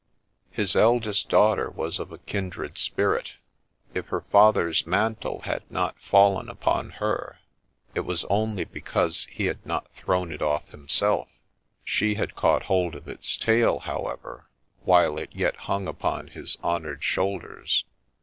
[0.49, 3.35] His eldest daughter was of a kindred spirit:
[3.93, 7.37] if her father's mantle had not fallen upon her,
[7.93, 11.27] it was only because he had not thrown it off himself;
[11.85, 14.47] she had caught hold of its tail, however,
[14.85, 17.85] while it yet hung upon his honoured shoulders.